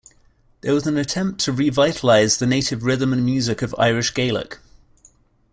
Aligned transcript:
There 0.61 0.73
was 0.73 0.87
an 0.87 0.97
attempt 0.97 1.41
to 1.41 1.51
re-vitalize 1.51 2.39
the 2.39 2.47
native 2.47 2.81
rhythm 2.83 3.13
and 3.13 3.23
music 3.23 3.61
of 3.61 3.75
Irish 3.77 4.15
Gaelic. 4.15 4.57